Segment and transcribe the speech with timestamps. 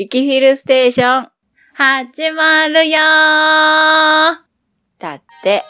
[0.00, 1.28] ゆきフィルステーション。
[1.74, 3.00] 始まるよー
[5.00, 5.64] だって。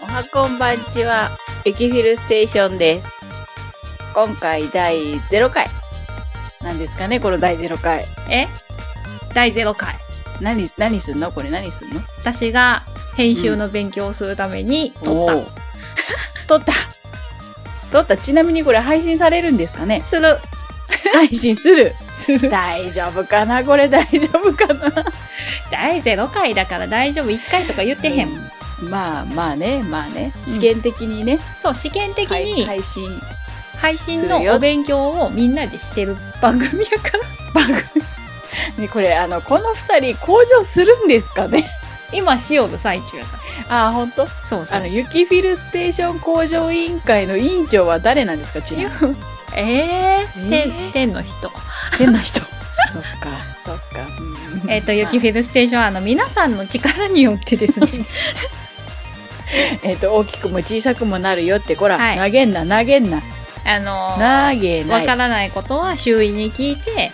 [0.00, 3.17] おはこんばんちは、ゆきフィルステーションです。
[4.18, 5.68] 今回第0回。
[6.60, 8.04] 何ですかね、この第0回。
[8.28, 8.48] え？
[9.32, 9.94] 第0回。
[10.40, 11.30] 何、何すんの？
[11.30, 12.00] これ何すんの？
[12.18, 12.82] 私が
[13.16, 15.36] 編集の勉強をするために撮った。
[15.36, 15.46] おー
[16.48, 16.72] 撮った。
[17.92, 18.16] 撮った。
[18.16, 20.02] ちなみにこれ配信されるんですかね？
[20.02, 20.36] する。
[21.14, 21.94] 配信する。
[22.10, 22.50] する。
[22.50, 23.62] 大丈夫かな？
[23.62, 25.04] これ大丈夫かな？
[25.70, 27.26] 第0回だから大丈夫。
[27.30, 28.30] 1回とか言ってへん。
[28.30, 28.50] うん
[28.90, 30.32] まあまあね、まあね。
[30.44, 33.04] うん試験的にね、そう、試験的はいに配信
[33.80, 37.24] 配信のお勉強をみんなでしてる番組やから。
[37.54, 38.04] 番組。
[38.78, 41.68] ね、これあの、この二人向上するんですかね？
[42.12, 44.24] 今しよる最中やかあ、本当？
[44.24, 44.30] ら。
[44.42, 44.88] そうそうあの、。
[44.88, 49.16] ユキフィルステーション向上委員会の委員長は誰なんですかちなみに？
[49.54, 50.50] えー、えー？
[50.50, 51.50] 天、天の人。
[51.98, 52.40] 変な人。
[52.92, 53.28] そっか、
[53.64, 54.06] そっか。
[54.62, 57.86] うんえっ、と、ユキフィルステーションは、あの、皆さんの力によってですね、
[59.82, 63.22] えっ、と、大きくも小さくもなるよって、こら、はい投げんな、投げんな。
[63.68, 64.16] あの。
[64.90, 67.10] わからないことは周囲に聞いて、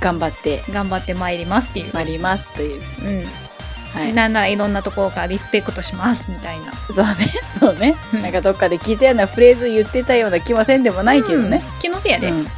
[0.00, 1.94] 頑張って頑張ってまいりますっていう。
[1.94, 2.82] まいりますという。
[3.02, 3.24] うん。
[3.92, 4.12] はい。
[4.14, 6.72] なんならいろんなところからリスペクトしますみたいな。
[6.94, 7.14] そうね、
[7.58, 7.96] そうね。
[8.14, 11.62] うんなんかどっかで聞いたようなフレーズ言ってたような気もせんでもないけどね。
[11.64, 12.28] うん気のせいやで。
[12.28, 12.48] うん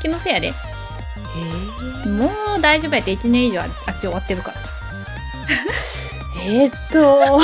[0.00, 0.48] 気のせいやで。
[0.48, 4.56] へもう大丈夫やって1年以上ああっち終わってるから。
[6.44, 7.40] え えーっと、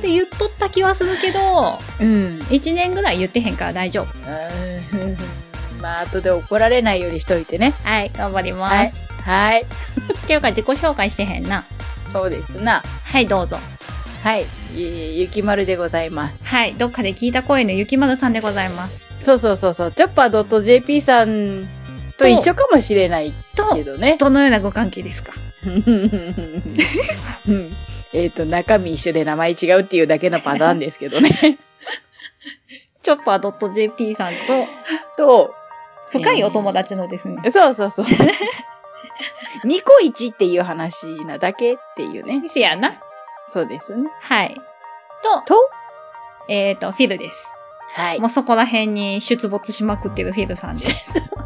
[0.00, 2.38] で言っとった気はするけど、うん。
[2.50, 4.06] 1年ぐらい言ってへんから大丈夫。
[4.96, 5.16] う ん
[5.82, 7.74] まあ、後で怒られないようにしといてね。
[7.84, 9.06] はい、頑張ります。
[9.22, 9.62] はい。
[9.62, 9.66] っ
[10.26, 11.64] ていうか自己紹介してへんな。
[12.12, 12.82] そうですな。
[13.04, 13.58] はい、どうぞ。
[14.22, 14.46] はい。
[14.74, 14.86] ゆ
[15.20, 16.34] ゆきまるでございます。
[16.42, 19.08] はい、どっかで聞いた声のゆきまるさんでございます。
[19.24, 19.92] そうそうそうそう。
[19.92, 21.68] チョッパー .jp さん
[22.18, 24.16] と一緒かもしれないとけ、どね。
[24.18, 25.32] どのようなご関係ですか？
[25.66, 25.70] う
[27.52, 27.72] ん
[28.12, 31.30] えっと、中身一緒で名前違うっていうだけのパターンですけどね。
[33.02, 34.66] チョッパー .jp さんと、
[35.16, 35.54] と、
[36.10, 37.50] 深いお友達のですね。
[37.50, 38.06] そうそうそう。
[39.64, 42.42] ニコイチっていう話なだけっていうね。
[42.48, 42.92] せやな。
[43.46, 44.10] そうですね。
[44.20, 44.54] はい。
[45.22, 45.70] と、と、
[46.48, 47.54] えっ、と、フィルです。
[47.94, 48.26] はいも。
[48.26, 51.22] うそこら辺に出没しまくってるフィルさんです。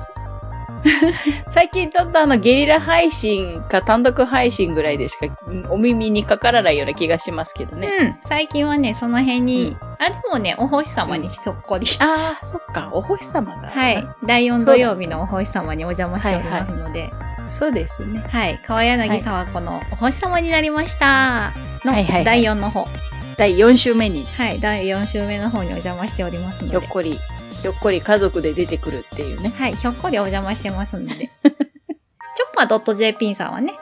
[1.48, 7.88] 最近撮ったあのゲリラ配信か単独配信ぐらいでしかうんお耳にかからないような気がしますけどね。
[8.00, 8.16] うん。
[8.22, 11.86] 最近はね、その辺に、うんあ、でもね、お星様にひょっこり。
[12.00, 12.90] ああ、そっか。
[12.92, 13.68] お星様が。
[13.68, 14.08] はい。。
[14.24, 17.12] 第4土曜日のお星様にお邪魔しておりますので、
[17.48, 18.24] そうですね。
[18.28, 18.58] はい。
[18.66, 21.52] 川柳沢子のお星様になりました。
[21.84, 22.88] のはいはいはい第4の方。
[23.36, 24.60] 第4週目にはい。
[24.60, 26.78] 第4週目の方にお邪魔しておりますので。
[26.78, 27.18] ひょっこり、
[27.62, 29.50] ひょっこり家族で出てくるっていうね。
[29.56, 29.74] はい。
[29.76, 31.14] ひょっこりお邪魔してますので。
[31.14, 33.74] チョッパー .jp さんはね、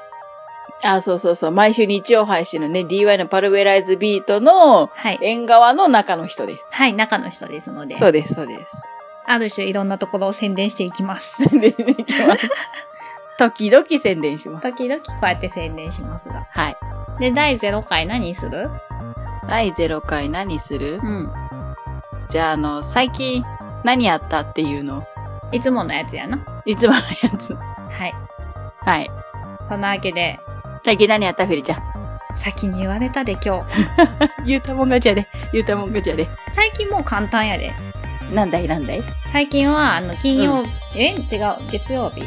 [0.83, 1.51] あーそうそうそう。
[1.51, 5.19] 毎週日曜配信のね、DY のパルベライズビートのはい。
[5.23, 6.67] 縁側の中の人です。
[6.71, 6.93] はい。
[6.95, 8.73] 中の人ですので、そうです、そうです。
[9.27, 11.45] ある種いろんなところを宣伝していきます。
[11.49, 12.49] 宣伝いきます。
[13.39, 14.63] 時々宣伝します。
[14.63, 16.47] 時々こうやって宣伝しますが。
[16.51, 16.77] はい。
[17.21, 18.71] で、第0回何する？
[19.49, 21.01] 第0回何する？
[21.03, 21.33] うん。
[22.31, 23.45] じゃあ、あの、最近
[23.85, 24.99] 何やったっていうの？
[24.99, 25.05] を
[25.53, 26.39] いつものやつやな。
[26.65, 27.55] いつものやつ。
[27.55, 28.15] はい。
[28.81, 29.11] はい。
[29.69, 30.39] そんなわけで、
[30.85, 31.83] 最近何やったフィルちゃん？
[32.37, 33.67] 先に言われたで今日。
[34.47, 35.29] 言うたもん勝ちやで。
[35.53, 36.29] 言うたもん勝ちやで。
[36.51, 37.75] 最近もう簡単やで。
[38.33, 39.03] なんだいなんだい
[39.33, 40.65] 最近は、あの、金曜、
[40.95, 41.15] え？
[41.15, 42.21] 違う、月曜日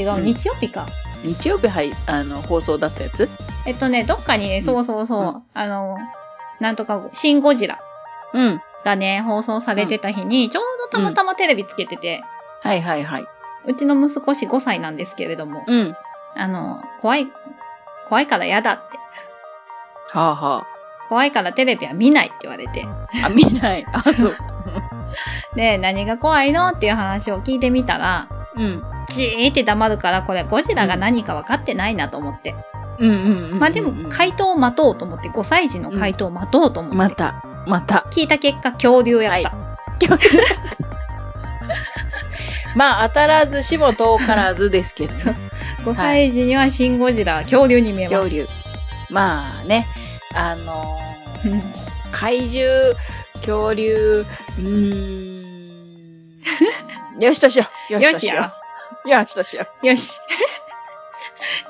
[0.00, 0.86] 違う、うん日曜日か。
[1.24, 3.28] 日曜日はい、あの、放送だったやつ？
[3.66, 5.96] えっとね、どっかにね、んそうそうそう、うんあの、
[6.60, 7.78] なんとか、シン・ゴジラ
[8.34, 8.60] うん。
[8.84, 12.22] がね、放送されてた日に、ちょうどたまたまテレビつけてて、
[12.62, 13.26] はいはいはい。
[13.66, 15.96] うちの息子し5歳なんですけれども、うん。
[16.36, 17.26] あの、怖い、
[18.08, 18.98] 怖いから嫌だって。
[20.12, 20.66] はあは
[21.08, 22.84] 怖いからテレビは見ないって言われて。
[23.22, 23.26] あ。
[23.26, 23.86] あ、見ない。
[23.92, 24.36] あ、そう。
[25.56, 28.82] で、何が怖いのっていう話を聞いてみたら、うん。
[29.08, 32.54] じーって黙るから、これゴジラが何か分かってないなと思って。
[32.98, 33.58] うんうんうんうん。
[33.58, 36.96] まあでも、回答を待とうと思って、5歳児の回答を待とうと思って。
[36.96, 38.06] また、また。
[38.10, 39.52] 聞いた結果、恐竜やった。
[42.76, 45.50] まあ、当たらずしも遠からずですけどね。
[45.84, 48.30] 5歳児にはシン・ゴジラは恐竜に見えます。
[48.30, 48.46] 恐竜。
[49.10, 49.86] まあね、
[50.34, 51.62] あのーうん
[52.12, 52.94] 怪獣、
[53.36, 54.24] 恐竜、
[54.58, 56.40] うーん、
[57.20, 57.92] よしとしよう。
[57.94, 58.52] よしや
[59.04, 59.08] う。
[59.08, 60.20] よしとしよよし。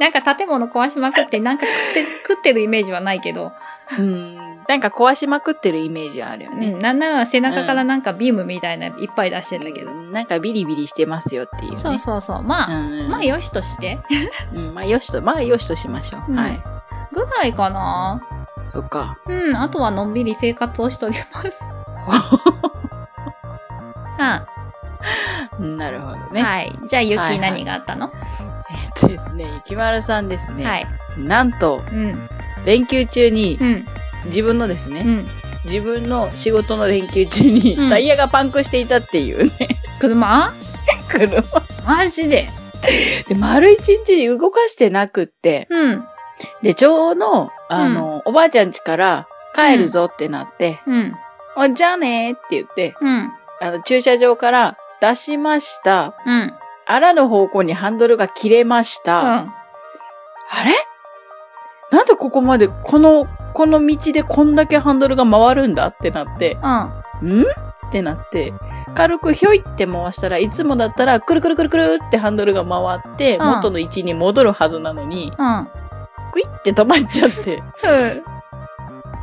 [0.01, 3.53] なんか建物壊しまくって、なんか食って、 食ってるイメージはないけど。
[3.99, 4.03] う。
[4.03, 4.35] うん。
[4.67, 6.69] なんか壊しまくってるイメージはあるよね。
[6.69, 6.81] うん。
[6.81, 9.93] なんなら背中からなんかビームみたいなのいっぱい出してんだけど。
[9.93, 11.77] なんかビリビリしてますよっていう、ね。
[11.77, 12.43] そうそうそう。
[12.43, 13.09] まあ、うん。
[13.09, 14.01] まあよしとして。
[14.55, 16.31] うん、まあよしと、まあよしとしましょう。
[16.31, 16.59] うんはい。
[17.13, 18.23] ぐらいかな。
[18.71, 19.19] そっか。
[19.27, 19.57] うん。
[19.57, 21.63] あとはのんびり生活をしております。
[24.17, 24.47] は
[25.59, 26.33] なるほどい。
[26.33, 26.43] ね。
[26.43, 26.79] はい。
[26.89, 28.13] じゃあ、ゆき何があったの？
[28.71, 30.65] えっとですね、ゆきまるさんですね。
[30.65, 30.87] はい。
[31.19, 32.29] なんと、うん。
[32.65, 33.87] 連休中にう、ん。
[34.27, 35.29] 自分のですね、うん。
[35.65, 39.53] 自分の仕事の連休中に、うんタイヤがパンクしていたっていうね、
[40.01, 40.51] 車？
[41.11, 41.43] 車。
[41.87, 42.49] マジで？
[43.29, 46.05] で、丸一日動かしてなくって、うん。
[46.63, 51.15] で、ちょうど、あの、おばあちゃん家から帰るぞってなって、うん。
[51.57, 53.33] あじゃあねーって言って、うん。
[53.61, 56.15] あの、駐車場から出しました。
[56.27, 56.55] うん。
[56.87, 59.21] あらぬ方向にハンドルが切れました。
[59.21, 59.29] うん。
[59.29, 59.53] あ
[60.65, 60.73] れ？
[61.97, 65.89] なんでここまで、この、この道でこんだけハンドルが回るんだ？
[65.89, 66.59] ってなって、
[67.23, 67.41] うん。
[67.41, 67.43] ん？
[67.43, 67.47] っ
[67.93, 68.53] てなって、
[68.95, 75.69] 軽くひょいって回したらいつもだったらくるくるくるくるってハンドルが回って、うん元の位置に戻るはずなのに、うん。
[76.33, 77.63] クイって止まっちゃって、 うん。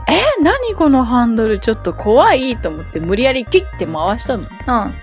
[0.09, 1.59] え、何このハンドル？
[1.59, 4.44] ちょっと怖いと思って無理やりキュッて回したの。
[4.44, 4.94] そうん。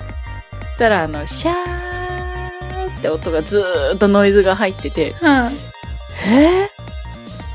[0.79, 5.29] たら、あの、シャーって音がずーっとノイズが入ってて、うん。
[6.27, 6.69] え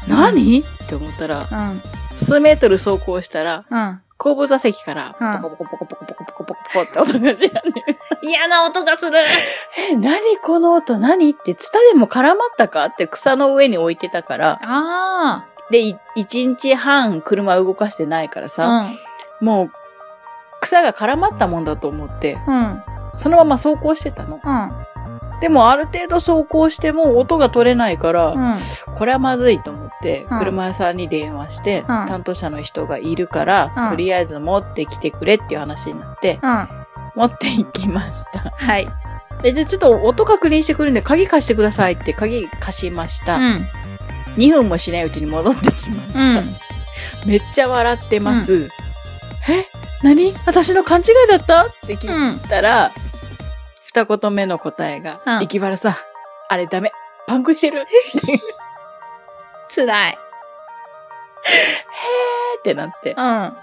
[0.07, 1.81] ー、何、って思ったら、うん。
[2.18, 4.01] 数メートル走行したら、うん。
[4.18, 9.18] 後部座席からう、んポコポコポコポコポコポコポコって音がし始める、嫌な音がする。
[9.92, 18.88] え、何この音何って、ツタでも絡まったかって草の上に置いてたから、ああで、い一日半車動かしてないからさ、
[19.42, 19.45] うん。
[19.45, 19.72] もう、
[20.60, 22.83] 草が絡まったもんだと思って、うん。
[23.14, 23.20] うん。
[23.20, 24.40] そのまま走行してたの。
[24.44, 24.72] うん。
[25.42, 28.54] でもある程度走行しても音が取れないから、うん。
[28.94, 36.70] これはまずいと思って、うん車屋さんに電話して、ん担当者の人がいるから、うんとりあえず持ってきてくれっていう話になって、うん。
[37.16, 38.54] 持って行きました。
[38.56, 38.90] はい。
[39.42, 43.38] で、じゃあちょっと音確認してくるんで、鍵貸してくださいって鍵貸しました。
[43.38, 43.68] うん。
[44.36, 46.40] 2分もしないうちに戻ってきました。
[46.40, 46.56] うん。
[47.26, 48.70] めっちゃ笑ってます。
[49.50, 49.79] え？
[50.04, 50.31] 何？
[50.46, 51.66] 私の勘違いだった？
[51.66, 52.92] って聞いたら、
[53.86, 55.96] 二言目の答えが、うん生き原さん、
[56.50, 56.92] あれダメ。
[57.28, 57.80] パンクしてる。
[57.81, 57.86] へ
[59.75, 60.18] 辛い。
[62.56, 63.54] ーってなって、うん。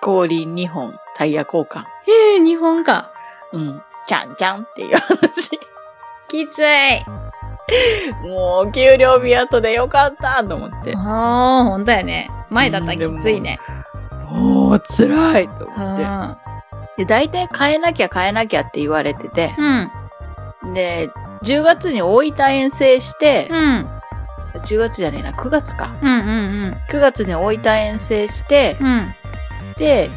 [0.00, 1.84] 氷2本、タイヤ交換。
[2.06, 3.10] ええ、日本か。
[3.52, 3.82] うん。
[4.06, 5.58] ちゃんちゃんっていう話。
[6.28, 7.04] きつい。
[8.22, 10.94] もう、給料日後でよかったと思って。
[10.96, 12.30] ああ、ほんとやね。
[12.50, 13.58] 前だったらきついね。
[14.68, 16.04] もう、辛いとう思って。
[16.04, 16.36] ん。
[16.98, 20.74] で、大体変えなきゃ変えなきゃって言われてて、うん。
[20.74, 21.10] で、
[21.44, 23.88] 10月に大分遠征してう、ん。
[24.54, 25.96] 10月じゃねえな、9月か。
[26.02, 28.88] うんうん9月に大分遠征してうん。
[28.88, 29.14] う、ん。
[29.78, 30.10] で、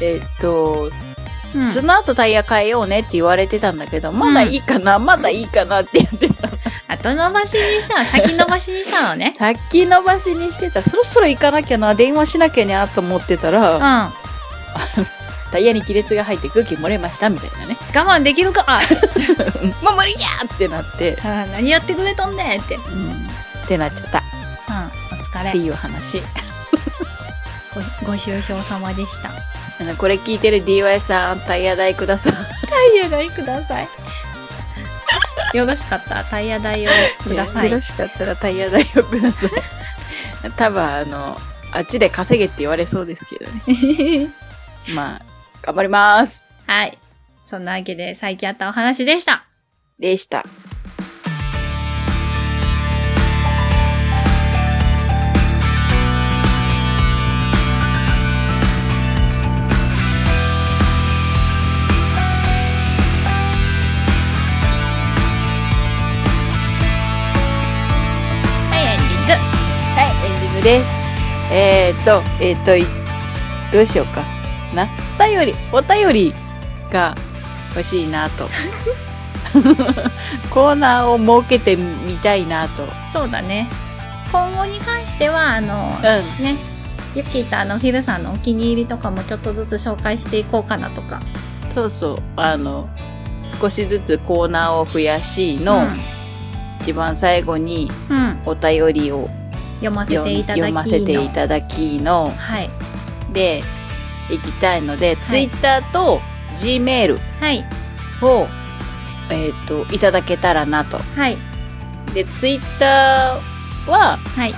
[0.00, 0.90] えっと、
[1.54, 1.72] うん。
[1.72, 6.48] その後タイヤ変えようねって言われてたんだけど、まだいいかな、まだいいかなって言ってた。
[6.90, 9.32] 後伸ばしにしたの、先延ばしにしたのね。
[9.38, 10.82] 先延ばしにしてた。
[10.82, 13.54] そろそろ行かなきゃな、電話しなきゃなと思ってたうん。
[13.54, 14.12] ら、我
[15.52, 17.76] タイヤに亀裂が入って空気漏れましたみたいなね。
[17.92, 18.64] 慢できるか？
[18.66, 18.80] あ
[19.82, 22.76] もう無理じゃんってなって、あ何やってくれとんねんって。
[22.76, 22.92] うん。
[22.92, 23.30] うん、
[23.64, 24.22] ってなっちゃったっ
[25.12, 25.50] お疲れ。
[25.52, 26.22] ていう話。
[28.02, 29.30] ごご愁傷様でした。
[29.96, 32.32] これ聞いてる DY さん、タイヤ代ください。
[32.68, 33.88] タイヤ代ください。
[35.54, 36.14] よろしかった？
[36.16, 36.90] らタイヤ代を
[37.24, 37.80] くださいよろ。
[37.82, 39.50] しかったらタイヤ代をください。
[40.56, 41.36] 多分あの、
[41.72, 44.30] あっちで稼げって言われそうですけどね。
[44.94, 45.22] まあ、
[45.62, 46.44] 頑張ります。
[46.66, 46.98] はい。
[47.48, 49.44] そんなわけで最近あったお話でした。
[49.98, 50.44] でした。
[70.70, 70.86] です。
[71.52, 72.84] えーっと、えーっとい、
[73.72, 74.22] どうしようか
[74.72, 74.88] な？
[75.18, 76.34] お便り、お便り
[76.92, 77.16] が
[77.70, 78.48] 欲しいなと。
[80.54, 82.86] コーナーを設けてみたいなと。
[83.12, 83.68] そうだね。
[84.30, 86.44] 今後に関しては、あの、うん。
[86.44, 86.56] ね、
[87.16, 91.18] ユッキーとあの、フィルさんのお気に入りとかもちょっとずつ紹介していこうかなとか。
[91.74, 92.16] そうそう。
[92.36, 92.88] あの、
[93.60, 95.84] 少しずつコーナーを増やしの、
[96.82, 98.16] 一番最後にうん。
[98.16, 98.38] うん。
[98.46, 99.28] お便りを
[99.80, 100.66] 読ませ読ていただきの。
[100.66, 102.70] 読ませていただきのはい。
[103.32, 103.62] で
[104.30, 106.20] 行きたいので、い Twitter と
[106.56, 107.64] Gmail はい。
[108.22, 108.46] を
[109.30, 110.98] えっ、と、いただけたらなと。
[110.98, 111.38] はい。
[112.12, 114.54] で、ツイッターは、はい。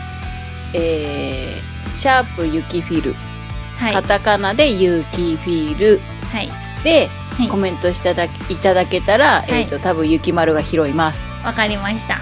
[0.74, 3.14] えー、シャープゆきフィル。
[3.76, 3.94] はい。
[3.94, 6.00] カタカナでゆきフィル
[6.32, 6.50] はい。
[6.82, 11.18] で、はいコメントしていただけいただけたら、えっ、と、多分ゆきまるが拾います。
[11.44, 12.20] わかりました。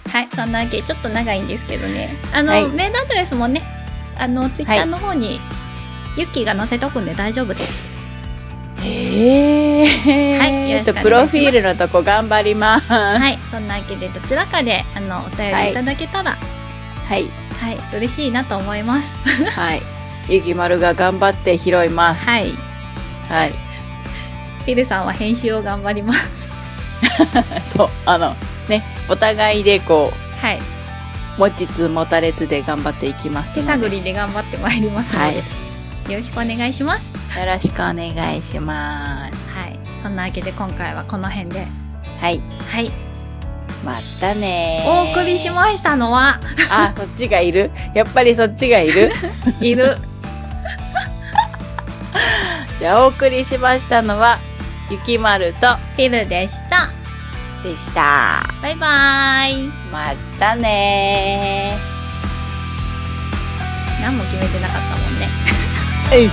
[0.10, 2.15] はい、そんなわけでちょっと長いんですけどね。
[2.34, 3.62] あの、はいメールアドレスもね、
[4.18, 5.39] あの、ツイッターの方に、
[6.18, 7.94] ユッキーが載せとくんで大丈夫です。
[8.84, 10.38] へえ。
[10.38, 12.88] はいよろしくお願いしますえっと、プロフィールのとこ頑張ります。
[12.88, 16.38] ははい、そんなわけでどちらかで、あの、お便りいただけたら、
[17.08, 17.32] はい、い。
[17.94, 19.18] 嬉しいなと思います。
[19.56, 19.82] はい。
[20.30, 22.25] ゆきまるが頑張って拾います。
[22.25, 22.51] はい。
[22.51, 23.53] フはい。
[24.68, 26.50] ィルさんは編集を頑張ります。
[27.65, 28.36] そう、あの、
[28.68, 30.58] ね、お互いでこはい。
[30.58, 30.62] う、
[31.39, 33.56] 持ちつ持たれつで頑張っていきます。
[33.56, 35.36] 手探りで頑張ってまいりますので、はい。
[36.12, 37.13] よろしくお願いします。
[37.13, 39.34] よろしくお願いします。
[39.58, 39.80] はい。
[40.01, 41.68] そんなわけで今回はこの辺で、
[42.20, 42.41] はい。
[42.72, 42.91] はい。
[43.84, 46.40] またねお送りしましたのは、
[46.72, 47.72] あ、そっちがいる？
[47.96, 49.12] やっぱりそっちがいる？
[49.60, 49.98] いる。
[52.80, 54.40] じゃあ、お送りしましたのは、
[54.90, 56.90] ゆきまるとフィルでした。
[57.64, 58.44] でした。
[58.62, 59.72] バイバーイ。
[59.92, 61.78] またね
[64.02, 65.30] 何も決めてなかったもんね。
[66.10, 66.16] ー。
[66.16, 66.30] えい